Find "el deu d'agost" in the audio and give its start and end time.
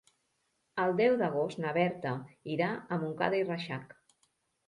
0.83-1.59